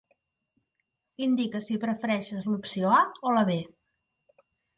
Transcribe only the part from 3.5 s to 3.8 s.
B